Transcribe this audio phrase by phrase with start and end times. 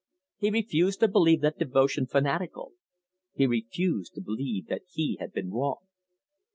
[0.39, 2.73] He refused to believe that devotion fanatical;
[3.35, 5.77] he refused to believe that he had been wrong.